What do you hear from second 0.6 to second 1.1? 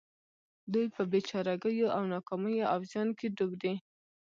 دوی په